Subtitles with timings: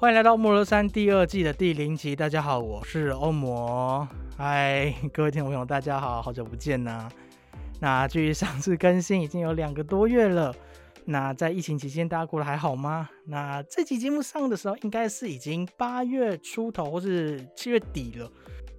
[0.00, 2.16] 欢迎来到《摩罗山》第二季的第零集。
[2.16, 4.08] 大家好，我是欧魔。
[4.34, 7.06] 嗨，各位听众朋友，大家好，好久不见呐。
[7.80, 10.54] 那距离上次更新已经有两个多月了。
[11.04, 13.10] 那在疫情期间，大家过得还好吗？
[13.26, 18.32] 那这期节目上的时候，应该是已经八月初头或是七月底了。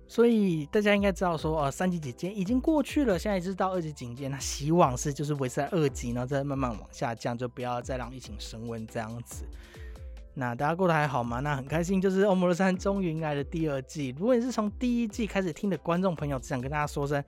[0.07, 4.27] 所以大家应该知道说，呃，三级警戒已经过去了，现在是到二级警戒。
[4.27, 9.45] 那希望是就是维持在二级，然后再慢慢往下降，就不要再让疫情升温这样子。
[10.33, 11.41] 那大家过得还好吗？
[11.41, 14.15] 那很开心，就是《欧摩罗山》终于迎来了第二季。
[14.17, 17.21] 如果你是从第一季开始听的观众朋友，只想跟大家说声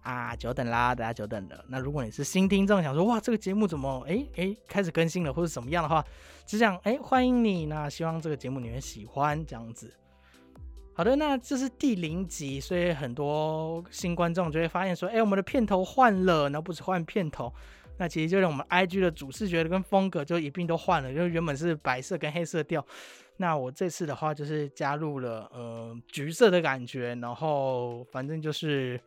[0.00, 1.64] 啊，久等啦，大家久等了。
[1.68, 6.02] 那如果你是新听众，想说哇，这个节目怎么哎哎开始更新了，或者怎么样的话，
[6.46, 7.66] 只想哎欢迎你。
[7.66, 9.92] 那希望这个节目你会喜欢这样子。
[10.94, 17.52] 好的，那这是第零集，所以很多新观众就会发现说，哎，我们的片头换了，那不止换片头。
[17.98, 22.84] 那其实就连我们 I G 的主视觉跟风格就一并都换了，就原本是白色跟黑色调，
[23.36, 29.00] 那我这次的话就是加入了呃橘色的感觉，然后反正就是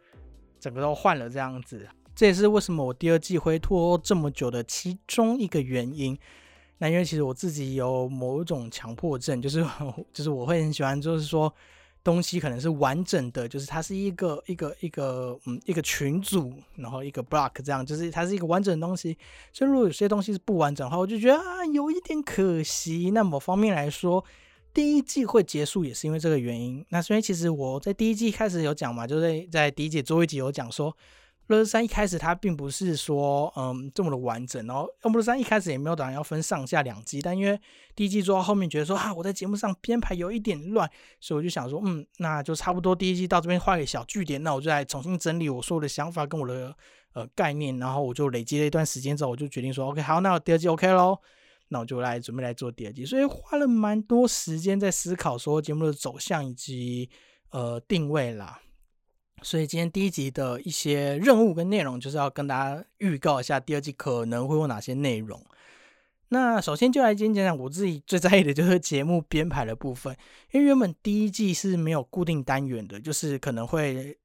[0.60, 6.18] 整个都换了这样子，这也是为什么我第二季会拖这么久的其中一个原因。
[6.78, 9.66] 那因为其实我自己有某一种强迫症，就是
[10.12, 11.54] 就是我会很喜欢，就是说。
[12.04, 19.18] 东西可能是完整的，就是它是一个一个一个嗯一个群组，然后一个 block 这样，就是它是一个完整的东西。
[19.54, 23.12] 所以如果有些东西是不完整的话，我就觉得啊有一点可惜。
[23.12, 24.24] 那某方面来说，
[24.74, 26.86] 第一季会结束也是因为这个原因。
[26.90, 30.96] 那所以其实我在第一季开始有讲嘛，就是在第一季最后一集有讲说。
[31.52, 37.60] 乐视三一开始它并不是说嗯这么的完整，然后乐视三一开始也没有打算要分上下两季，但因为
[37.96, 40.90] 第一季做到后面觉得说啊我在节目上编排有一点乱，
[41.20, 46.74] 所以我就想说嗯那就差不多第一季到这边画个小句点，那我就来重新整理我所有的想法跟我的
[47.14, 51.18] 呃概念，然后我就累积了一段时间之后，我就决定说 OK 好，那我第二季 OK 喽，
[51.68, 57.10] 那我就来准备来做第二季，所以花了蛮多时间在思考说节目的走向以及
[57.50, 58.62] 呃定位啦。
[59.44, 65.44] 所以今天第一集的一些任务跟内容，就是要跟大家预告一下第二季可能会有哪些内容。
[66.30, 70.16] 那首先就来今天讲讲我自己最在意的就是节目编排的部分，
[70.52, 74.16] 因为原本第一季是没有固定单元的，就是可能会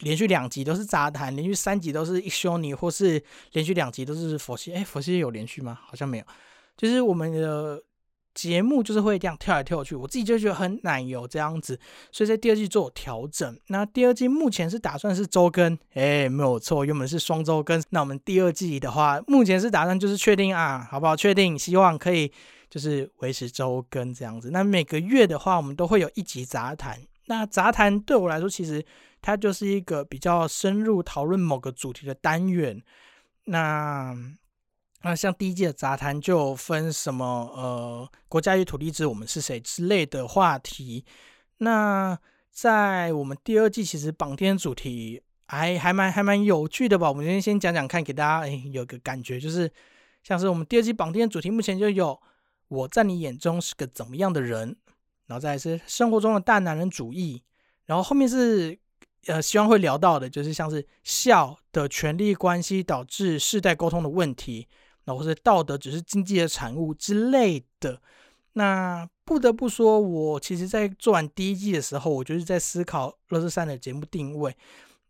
[0.00, 3.22] 连续两集都是杂谈，连续三集都是一休尼，或是
[3.52, 4.72] 连续两集都是佛系。
[4.72, 5.78] 哎，佛系有连续吗？
[5.86, 6.24] 好像没有，
[6.76, 7.82] 就是我们的。
[8.36, 11.80] 节目就是会这样跳来跳去，我自己就觉得很奶油这样子，
[12.12, 13.58] 所以在第二季做调整。
[13.68, 17.82] 那第二季目前是打算是周更，哎，没有错，原本是双周更。
[17.88, 21.16] 那我们第二季的话，目前是打算就是确定啊，好不好？
[21.16, 22.30] 确定，希望可以
[22.68, 24.50] 就是维持周更这样子。
[24.50, 27.00] 那每个月的话，我们都会有一集杂谈。
[27.28, 28.84] 那杂谈对我来说，其实
[29.22, 32.82] 它就是一个比较深入讨论某个主题的单元。
[33.46, 34.14] 那
[35.02, 37.24] 那像第一季的杂谈就分什么
[37.54, 41.04] 呃国家与土地之我们是谁之类的话题。
[41.58, 42.18] 那
[42.50, 47.08] 在我们第二季其实绑定主题还还蛮还蛮有趣的吧？
[47.08, 49.70] 我们今天先讲讲看，给大家诶有个感觉，就是
[50.24, 52.20] 像是我们第二季绑定主题目前就有
[52.68, 54.76] 我在你眼中是个怎么样的人，
[55.26, 57.42] 然后再是生活中的大男人主义，
[57.84, 58.76] 然后后面是
[59.26, 64.66] 呃希望会聊到的就是像是孝的权力关系导致世代沟通的问题。
[65.06, 68.02] 那或者道德只是经济的产物之类的，
[68.54, 74.52] 那不得不说，我其实在做完第一季的时候，我就是在思考乐视三的节目定位，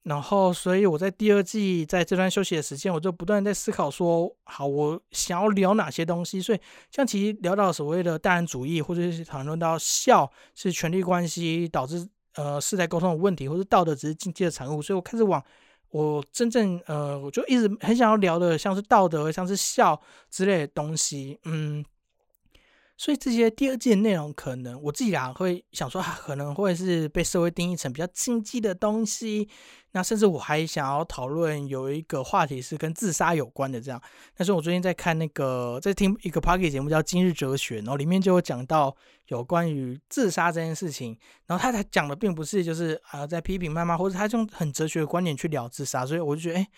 [0.03, 6.43] 然后所以我在第二季在这段休息的时间，我就不断在思考说，好，我想要聊哪些东西。
[6.43, 6.61] 所以
[6.91, 15.43] 像其实聊到所谓的大人主义，或者是讨论到孝是权力关系导致呃世代沟通的问题，或者道德只是经济的产物，所以我开始往。
[15.91, 20.01] 我真正呃，我就一直很想要聊的，像是道德、像是孝
[20.31, 21.85] 之类的东西，嗯。
[22.99, 29.49] 所以这些第二季的内容，可能我自己啊会想说，可能会是被社会定义成比较禁忌的东西。
[29.93, 34.01] 那甚至我还想要讨论有一个话题是跟自杀有关的，这样。
[34.35, 38.95] 但是我最近在看那个，在听一个 p a r k y 节目叫《今日哲学》，然后里面就有讲到
[39.29, 41.19] 有关于自杀这件事情。
[41.47, 46.07] 然后他才讲的并不是就是啊在批评妈妈，或者他用很哲学的观点去聊自杀。
[46.07, 46.69] 所以我就觉得，哎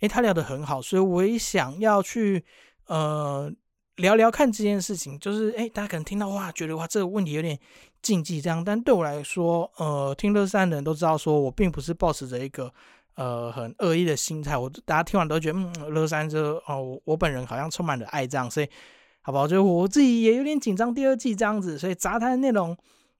[0.00, 2.44] 哎，他聊得很好，所以我也想要去
[2.86, 3.52] 呃。
[3.96, 7.58] 聊聊看这件事情，就是哎，大家可能听到哇，觉得哇这个问题有点
[8.00, 12.72] 禁忌这样，但对我来说，呃，听乐山的人都知道，说我并不是抱持着一个
[13.14, 18.68] 呃很恶意的心态，我大家听完都觉得嗯，乐山这哦，我本人好像充满了爱这样，所以
[19.20, 19.46] 好不好？
[19.46, 22.74] 就我自己也有点紧张第二季这样子，所以杂谈的内容，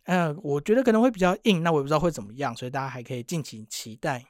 [0.05, 4.25] 呃，我觉得可能会比较硬，那我也不知道会怎么样，所以大家还可以敬请期待。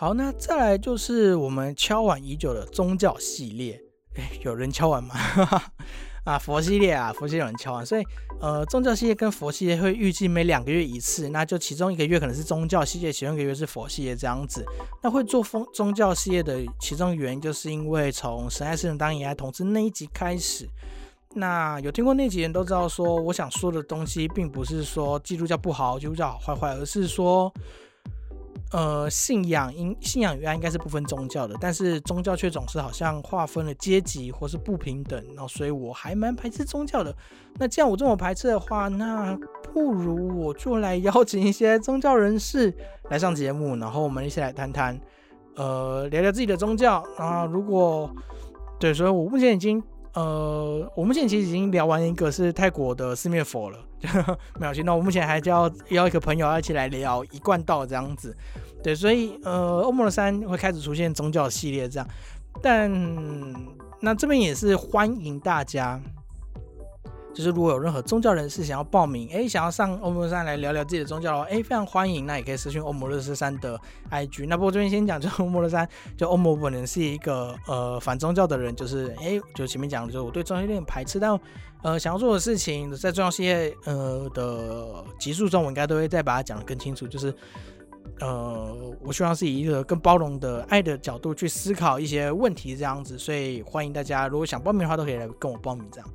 [0.00, 3.82] 好，那再来就是我们敲碗已久的宗教系列。
[4.14, 5.12] 哎，有人敲碗吗？
[6.22, 7.84] 啊，佛系列啊，佛系列有人敲碗。
[7.84, 8.04] 所以，
[8.40, 14.64] 呃，宗教系列跟佛系列会预计每两个月一次，那就其中一个月可能是宗教系列，其中一个月是佛系列这样子。
[15.02, 20.68] 那会做宗宗教系列的其中原因，就是因为从神爱世人当野爱统治那一集开始，
[21.34, 27.52] 那有听过那集人都知道，说我想说的东西，并不是说基督教不好，基督教好坏坏，而是说。
[28.70, 37.14] 呃，信仰应信仰原来应该是不分宗教的，但是宗教却总是好像划分了阶级或是不平等，然后所以我还蛮排斥宗教的。
[37.54, 39.34] 那既然我这么排斥的话，那
[39.72, 42.74] 不如我就来邀请一些宗教人士
[43.10, 45.00] 来上节目，然后我们一起来谈谈，
[45.56, 47.46] 呃，聊聊自己的宗教啊。
[47.46, 48.10] 如果
[48.78, 49.82] 对，所以我目前已经。
[50.14, 53.78] 呃，我目前其实已经聊完一个是泰国的四面佛了，
[54.58, 54.82] 没有去。
[54.82, 58.36] 那我目前还要邀一个朋友一起来聊一贯道这样子，
[58.82, 62.08] 对，所以呃，欧摩山会开始出现宗教系列这样，
[62.62, 62.90] 但
[64.00, 66.00] 那这边也是欢迎大家。
[67.38, 72.26] 就是如果有任何宗教人士想要报名，哎，想要上欧摩山来聊聊自己的宗教哦，哎，非常欢迎。
[72.26, 73.80] 那也可以私讯欧姆勒斯山的
[74.10, 74.48] IG。
[74.48, 81.38] 那不过这边先讲，就欧姆勒山，就欧姆本人是一个呃反宗教的人，就是哎，就前面讲的，就是我对宗教有点排斥，但
[81.84, 87.06] 呃想要做的事情，在重要系列呃的集数中，我应该都会再把它讲得更清楚。
[87.06, 87.32] 就是
[88.18, 93.16] 呃，我希望是以一个更包容的爱的角度去思考一些问题这样子。
[93.16, 96.10] 所以欢迎大家，如果想报名的话，都可以来跟我报名这样。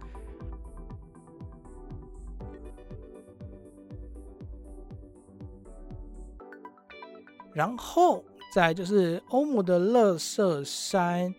[7.53, 8.23] 然后
[8.53, 11.33] 再就是欧姆的乐色山，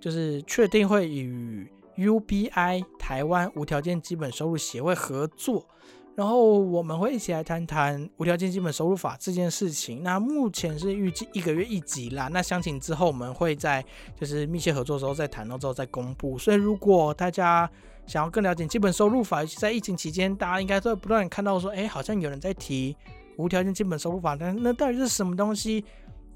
[0.00, 5.66] 就是确定会与 UBI 台湾无条件基本收入协会合作，
[6.14, 10.02] 然后我们会一起来谈谈无条件基本收入法这件事情。
[10.02, 13.84] 那目前是预计一个月一集啦，那详情之后我们会在
[14.18, 16.38] 就是密切合作的时候再谈到之后再公布。
[16.38, 17.70] 所以如果大家
[18.06, 22.96] 想要更了解基本收入法，尤其在疫情期间，大家应该都会不断看到说，哎，好像有人在提。
[23.40, 25.84] 无条件基本收入法，但那到底是什么东西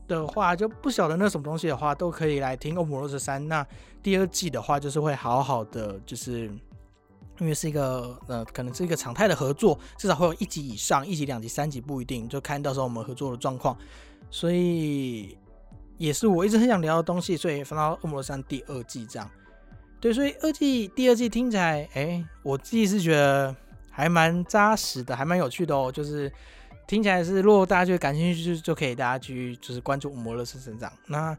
[0.09, 3.43] 的话，就不晓得那什么东西的话，都可以来听《欧姆罗斯三》。
[3.47, 3.67] 那
[4.03, 6.51] 第二季的话，就是会好好的，就是
[7.39, 13.77] 因为是一个呃，可能是一个常态的合作，至少会有一集以上，一集、两集、三集不一定，就看到时候我们合作的状况。
[14.31, 15.37] 所以
[15.97, 19.31] 也是我一直很想聊的东西，所以放到《恶魔罗三》第二季这样。
[20.01, 23.55] 对，所以二季第二季听起来，哎，我自己是觉得
[23.91, 26.31] 还蛮扎实的，还蛮有趣的哦，就是。
[26.87, 30.93] 听起来是，如果大家觉得感兴趣，就就可以大家去就是关注摩勒斯成长。
[31.07, 31.37] 那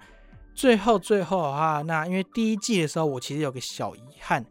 [0.56, 4.44] 最后最后的话，那因为第一季的时候，我其实有个小遗憾，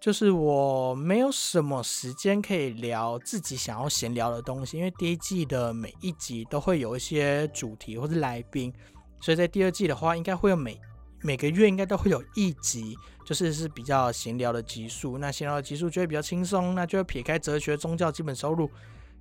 [0.00, 4.78] 就是我没有什么时间可以聊自己想要闲聊的东西。
[4.78, 8.72] 因为第一季的每一集都会有一些主题或者来宾，
[9.20, 10.80] 所以在第二季的话，应该会有每
[11.20, 12.96] 每个月应该都会有一集，
[13.26, 15.18] 就是是比较闲聊的集数。
[15.18, 18.70] 那闲聊的集数就会比较轻松，那就会撇开哲学、宗教、基本收入。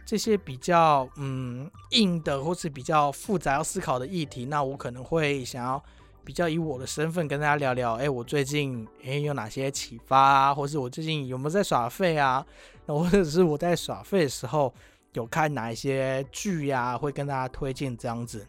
[0.07, 5.83] 这些比较嗯硬的或是比较复杂要思考的议题，那我可能会想要
[6.23, 12.45] 比较以我的身份跟大家聊聊，哎，我最近哎有哪些启发啊，或是我最近有没有在耍废啊？
[12.85, 14.73] 那或者是我在耍废的时候
[15.11, 18.47] 有看哪一些剧呀，会跟大家推荐这样子。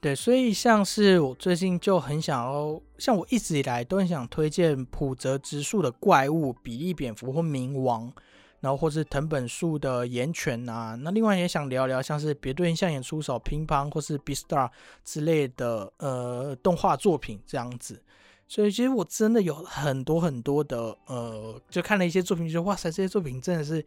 [0.00, 8.12] 对，所以像是我最近就很想要，像我一直以来都很想推荐普泽直树的怪物、比利蝙蝠或冥王。
[8.62, 14.70] 然后或是藤本树的岩泉啊，那另外也想聊聊像是别对象演出手乒乓或是 B Star
[15.04, 18.00] 之类的呃动画作品这样子，
[18.46, 23.84] 所以其实我真的有很多很多的呃，就看了一些作品，就哇塞，这些作品真的是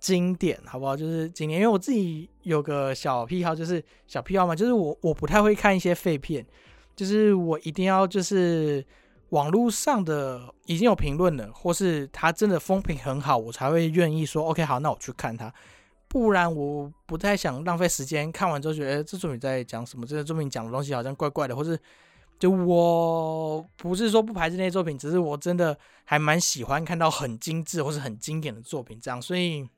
[0.00, 0.96] 经典，好不好？
[0.96, 6.46] 就是今年因为我自己有个小癖好，就是小癖好嘛，就是我我不太会看一些废片，
[6.96, 8.82] 就是我一定要就是。
[9.30, 15.52] 网络上的已经有评论了，或是他真的风评很好，我才会愿意说 OK 好，那我去看他。
[16.08, 21.78] 不然我不太想浪费时间，看完之后觉得这作品在讲什么，这个作品讲的东西好像怪怪的，或是
[22.38, 29.20] 就我不是说不排斥那些作品，只是我真的还蛮喜欢看到很精致或是很经典的作品这样。
[29.20, 29.68] 所以，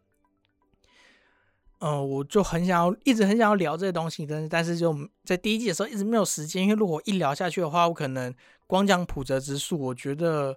[1.80, 8.32] 嗯，我就很想要，一直很想要聊这些东西，但是但是就在第一季的时候一直没有时间，因为如果一聊下去的话，我可能
[8.70, 10.56] 光讲普泽之树，我觉得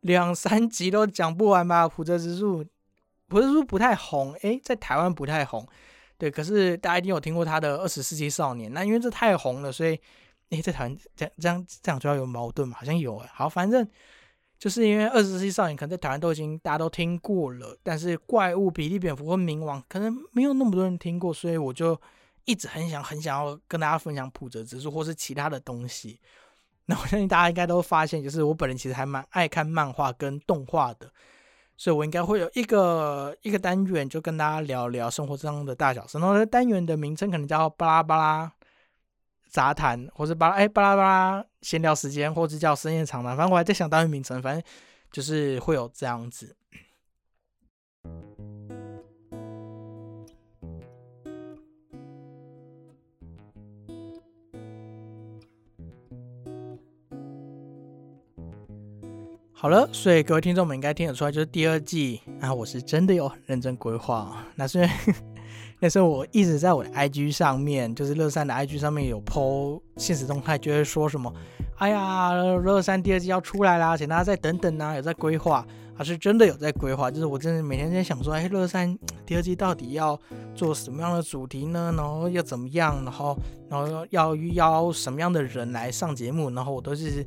[0.00, 1.88] 两三 集都讲不完吧。
[1.88, 2.64] 普泽之树，
[3.28, 5.66] 普泽之树不太红，诶，在台湾不太红，
[6.18, 9.98] 对，可是大家一定有听过他的《二十世纪少年》，那因为这太红了，所以
[10.50, 12.76] 诶，在台湾这样这样这样就要有矛盾嘛？
[12.78, 13.88] 好像有诶，好，反正。
[14.56, 22.00] 就是因为二十世纪少年可能在台湾都已经大家都听过了，但是怪物、比利蝙蝠或冥王可能没有那么多人听过，所以我就
[22.44, 26.18] 一直很想很想要跟大家分享普泽之树或是其他的东西。
[26.86, 31.10] 那我相信大家应该都发现，就是我本人其实还蛮爱看漫画跟动画的，
[31.76, 36.18] 所以我应该会有一个一个单元就跟大家聊聊生活中的大小事。
[36.18, 38.52] 然后单元的名称可能叫巴拉巴拉。
[39.50, 44.60] 杂谈，或是巴拉哎巴拉巴拉闲聊时间，或者叫深夜长谈，反正我还在想单元名称，反正
[45.12, 46.56] 就是会有这样子。
[59.64, 64.90] 好了，所以各位听众们应该听得出来，就是第二季啊，我是真的有很认真规划，那是因为。
[65.80, 71.32] 但是我一直在我的 IG 上面，就是乐山的 IG 上面有 PO 现实动态，就会说什么，
[71.78, 77.10] 哎呀，乐山第二季要出来啦，请大家再等等啊，有在规划，还是真的有在规划。
[77.10, 78.94] 就是我真的每天在想说，哎，乐山
[79.24, 80.18] 第二季到底要
[80.54, 81.90] 做什么样的主题呢？
[81.96, 83.02] 然后要怎么样？
[83.02, 83.34] 然后，
[83.70, 86.50] 然后要邀什么样的人来上节目？
[86.50, 87.26] 然后我都是。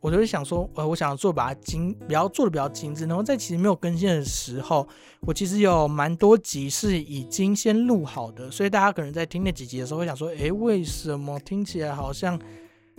[0.00, 3.06] 我就会想说，呃，我想做把它精，比较做的比较精致。
[3.06, 4.86] 然后在其实没有更新的时候，
[5.20, 12.38] 我其实有蛮多集是已经先录好的，所以大家可能在听那几集的时候会想说，诶，为什么听起来好像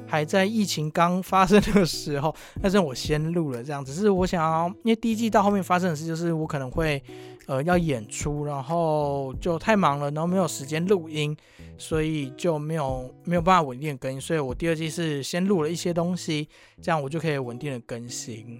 [0.05, 2.35] 还在疫情刚发生的时候？
[2.61, 7.01] 但是我先录了这样，只是我想要，因为第一季到后面发生的事就是我可能会。
[7.47, 11.33] 呃，要演出，然后就太忙了，然后没有时间录音，
[11.77, 14.19] 所以就没有没有办法稳定的更新。
[14.19, 16.49] 所以我第二季是先录了一些东西，
[16.81, 18.59] 这样我就可以稳定的更新。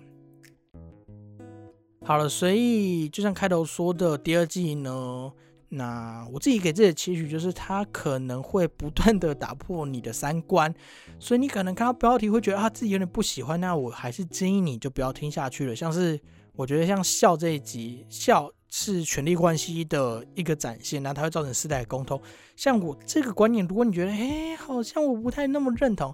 [2.06, 5.34] 好了，所以就像开头说的，第二季呢，
[5.70, 10.74] 那我自己给自己的期许就是，它可能会不断的打破你的三观，
[11.20, 15.76] 所以你可能看到标题会觉得啊自己有点不喜欢，那我还是建议你就不要听下去了。
[15.76, 16.20] 像是
[16.56, 18.52] 我觉得像笑这一集笑。
[18.70, 22.22] 是权力关系的一个展现，那它会造成世代沟通。
[22.58, 26.14] 像我这个观念，如果你觉得，哎，好像我不太那么认同，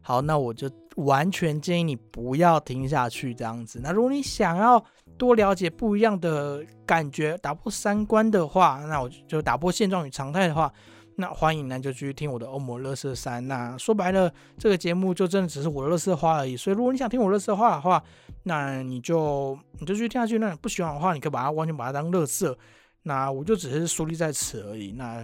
[0.00, 3.78] 好，那我就完全建议你不要听下去这样子。
[3.84, 4.84] 那如果你想要
[5.18, 10.72] 多了解不一样的感觉，打破三观的话，那我就打破现状与常态的话。
[11.14, 13.46] 那欢迎呢，就去听我的欧姆乐色三。
[13.46, 16.56] 那说白了，这个节目就真的只是我的乐色话而已。
[16.56, 18.02] 所以如果你想听我乐色话的话，
[18.44, 20.38] 那你就你就去听下去。
[20.38, 22.58] 那你不喜欢的话，你可以把它完全把它当乐色。
[23.02, 24.92] 那我就只是树立在此而已。
[24.92, 25.22] 那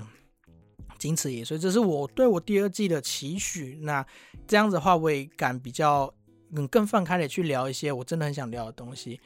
[0.98, 1.42] 仅此也。
[1.42, 3.78] 所以这是我对我第二季的期许。
[3.82, 4.04] 那
[4.46, 6.12] 这样子的话，我也敢比较
[6.54, 9.18] 嗯更放开的去聊一些我真的很想聊的东西。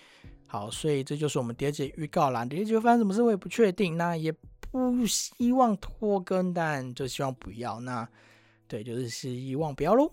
[0.53, 2.45] 好，所以这就是我们第二季预告啦。
[2.45, 3.97] 第二季会发生什么事，我也不确定。
[3.97, 4.31] 那也。
[4.71, 7.79] 不希望拖更，但就希望不要。
[7.81, 8.09] 那
[8.67, 10.11] 对，就是希望不要喽。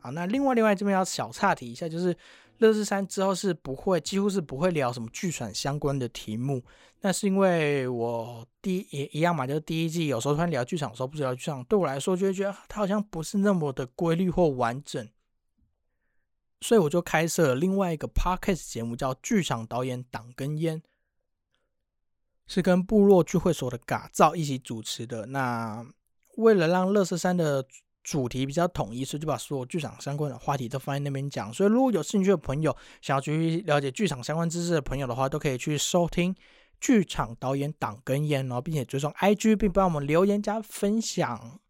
[0.00, 2.16] 好，那另外另外这边要小岔题一下，就是
[2.58, 6.60] 乐视三之后是不会，几乎是不会聊什么剧场相关的题目。
[7.00, 15.08] 那是因为我第也一样嘛，就是第一季有时候突然聊剧场的时候，不知道剧场对我来说就会觉得它好像不是那么的规律或完整，
[16.62, 20.78] 所以我就开设了另外一个 podcast 节目，叫《剧场导演党根烟》。
[22.44, 25.24] 是跟部落聚会所的嘎造一起主持的。
[25.26, 25.86] 那
[26.36, 27.64] 为了让乐色山的
[28.02, 31.54] 主题比较统一，所以就把所有剧场相关的话题都放在那边讲。
[31.54, 36.34] 所以如果有兴趣的朋友，想要去了解剧场相关知识的朋友的话，都可以去收听
[36.80, 41.60] 剧场导演党根烟，然后并且追踪 IG，并帮我们留言加分享。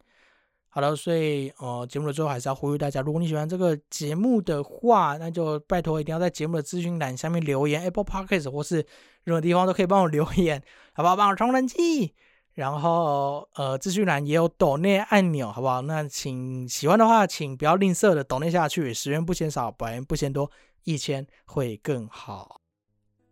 [0.75, 8.77] 好了，所以呃，节目的最后还是要呼吁大家，如果你喜欢这个节目的话，那就拜托一定要在节目的资讯栏下面留言，Apple Podcast 或是
[9.25, 10.63] 任何地方都可以帮我留言，
[10.95, 11.15] 好不好？
[11.15, 12.15] 帮我充人气。
[12.55, 15.83] 然后呃，资讯栏也有抖内按钮，好不好？
[15.83, 20.51] 那请喜欢的话，请不要吝啬的抖内下去，十元不嫌少，百元不嫌多，
[20.85, 22.57] 一千会更好。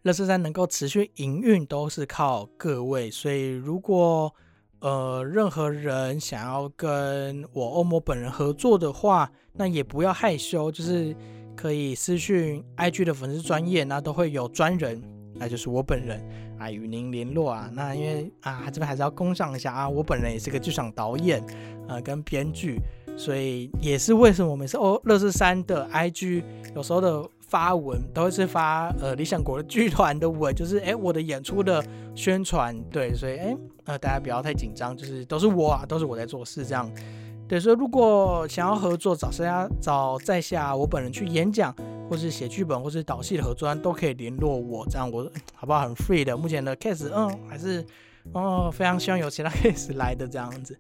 [0.03, 4.35] 乐视山能够持续营运，都是靠各位，所以如果
[4.81, 11.15] 呃，任何人想要跟我欧摩本人合作的话，那也不要害羞，就是
[11.55, 15.03] 可以私讯 IG 的粉丝专业，那都会有专人，
[15.35, 16.27] 那就是我本人
[16.59, 17.71] 啊，与您联络啊。
[17.75, 21.45] 那因为啊，这边还是要恭上一下啊，我本人也是个剧场导演
[21.87, 22.81] 啊，跟编剧，
[23.19, 26.43] 所以也是为什么我们是欧乐视三的 IG
[26.75, 36.91] 有时候的发文，都会是发呃理想国的剧团的文， 就是哎我的演出的宣传，对，所以哎呃大家不要太紧张，就是都是我啊，都是我在做事这样。
[37.49, 39.69] 对，所以如果想要合作，找谁啊？
[39.81, 41.75] 找在下我本人去演讲，
[42.09, 45.81] 或是写剧本，或是导戏的合作，都可以联络我，这样我好不好？
[45.81, 46.37] 很 free 的。
[46.37, 47.85] 目前的 case，嗯，还是
[48.33, 50.79] 哦，非常希望有其他 case 来的这样子。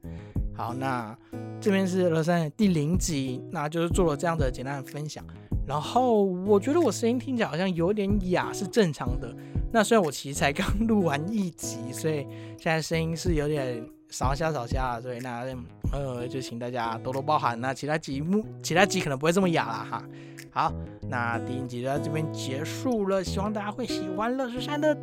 [0.61, 1.17] 好，那
[1.59, 5.25] 这边是乐山第零集，那就是做了这样的简单的分享。
[5.67, 9.35] 然后我觉得我声音听起来好像有点哑，是正常的。
[9.73, 12.26] 那虽然我其实才刚 录完一集，所以
[12.59, 13.83] 现在声音是有点。
[14.11, 15.47] 少下少下，所以那
[15.93, 17.59] 呃就请大家多多包涵。
[17.61, 20.02] 那其他集目其他集可能不会这么哑了哈。
[20.50, 20.73] 好，
[21.09, 24.99] 那第一集就到这边结束了，希望大家会喜欢乐山的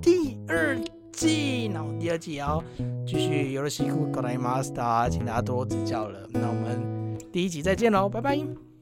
[0.00, 0.78] 第二
[1.14, 1.68] 季。
[1.68, 2.62] 那我第二季也要
[3.06, 6.28] 继续有了西库搞来 master，请大家多多指教了。
[6.32, 8.73] 那我们第一集再见喽，拜拜。